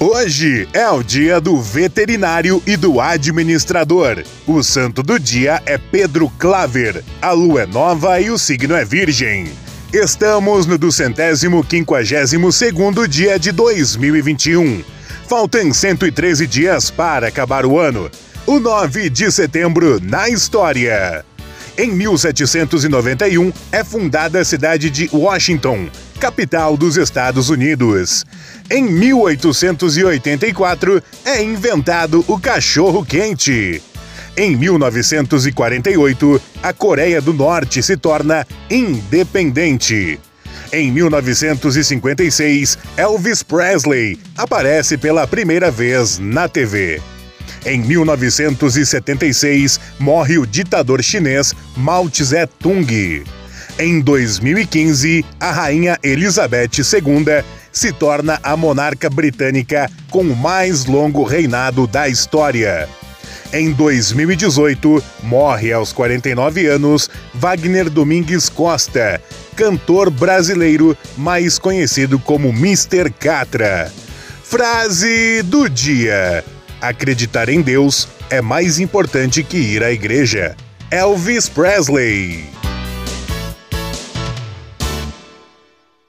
[0.00, 4.22] Hoje é o dia do veterinário e do administrador.
[4.46, 7.02] O santo do dia é Pedro Claver.
[7.20, 9.50] A lua é nova e o signo é virgem.
[9.92, 14.84] Estamos no duzentésimo quinquagésimo segundo dia de 2021.
[15.26, 18.08] Faltam 113 dias para acabar o ano.
[18.46, 21.24] O 9 de setembro na história.
[21.78, 25.88] Em 1791 é fundada a cidade de Washington,
[26.18, 28.26] capital dos Estados Unidos.
[28.68, 33.80] Em 1884 é inventado o cachorro quente.
[34.36, 40.18] Em 1948, a Coreia do Norte se torna independente.
[40.72, 47.00] Em 1956, Elvis Presley aparece pela primeira vez na TV.
[47.68, 53.22] Em 1976, morre o ditador chinês Mao Tse-tung.
[53.78, 61.22] Em 2015, a rainha Elizabeth II se torna a monarca britânica com o mais longo
[61.24, 62.88] reinado da história.
[63.52, 69.20] Em 2018, morre aos 49 anos Wagner Domingues Costa,
[69.54, 73.10] cantor brasileiro mais conhecido como Mr.
[73.10, 73.92] Catra.
[74.42, 76.42] Frase do dia:
[76.80, 80.56] Acreditar em Deus é mais importante que ir à igreja.
[80.90, 82.57] Elvis Presley.